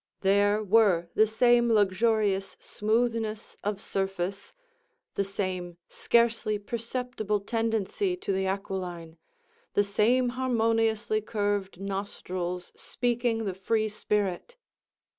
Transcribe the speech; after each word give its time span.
There 0.21 0.63
were 0.63 1.09
the 1.13 1.27
same 1.27 1.71
luxurious 1.71 2.57
smoothness 2.59 3.55
of 3.63 3.79
surface, 3.79 4.51
the 5.13 5.23
same 5.23 5.77
scarcely 5.89 6.57
perceptible 6.57 7.39
tendency 7.39 8.17
to 8.17 8.31
the 8.33 8.47
aquiline, 8.47 9.19
the 9.75 9.83
same 9.83 10.29
harmoniously 10.29 11.21
curved 11.21 11.79
nostrils 11.79 12.71
speaking 12.75 13.45
the 13.45 13.53
free 13.53 13.87
spirit. 13.87 14.55